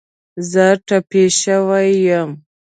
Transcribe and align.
زه 0.51 0.65
ټپې 0.87 1.23
شوی 1.41 1.87
یم 2.05 2.29